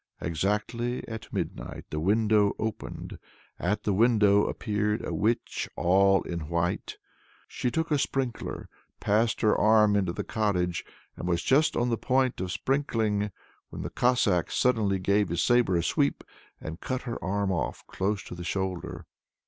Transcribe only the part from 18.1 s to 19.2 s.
to the shoulder.